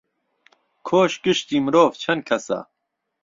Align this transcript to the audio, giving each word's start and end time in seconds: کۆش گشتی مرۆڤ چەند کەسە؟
کۆش 0.87 1.11
گشتی 1.23 1.57
مرۆڤ 1.65 1.89
چەند 2.01 2.21
کەسە؟ 2.27 2.59